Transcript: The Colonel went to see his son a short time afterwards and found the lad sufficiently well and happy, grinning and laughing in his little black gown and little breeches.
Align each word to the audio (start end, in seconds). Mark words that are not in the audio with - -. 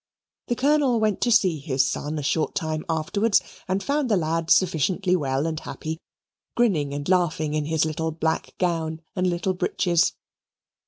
The 0.47 0.55
Colonel 0.55 0.99
went 0.99 1.21
to 1.21 1.31
see 1.31 1.59
his 1.59 1.87
son 1.87 2.17
a 2.17 2.23
short 2.23 2.55
time 2.55 2.83
afterwards 2.89 3.39
and 3.67 3.83
found 3.83 4.09
the 4.09 4.17
lad 4.17 4.49
sufficiently 4.49 5.15
well 5.15 5.45
and 5.45 5.59
happy, 5.59 5.99
grinning 6.57 6.91
and 6.91 7.07
laughing 7.07 7.53
in 7.53 7.65
his 7.65 7.85
little 7.85 8.09
black 8.09 8.57
gown 8.57 9.03
and 9.15 9.27
little 9.29 9.53
breeches. 9.53 10.13